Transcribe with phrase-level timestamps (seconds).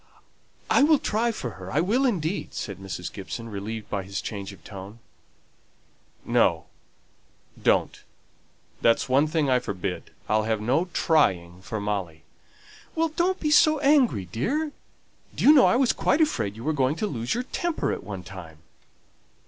[0.67, 3.13] "I will try for her; I will indeed," said Mrs.
[3.13, 4.97] Gibson, relieved by his change of tone.
[6.25, 6.65] "No,
[7.61, 8.01] don't.
[8.81, 10.09] That's one thing I forbid.
[10.27, 12.23] I'll have no 'trying' for Molly."
[12.95, 13.53] "Well, don't be
[13.83, 14.71] angry, dear!
[15.35, 18.03] Do you know I was quite afraid you were going to lose your temper at
[18.03, 18.57] one time."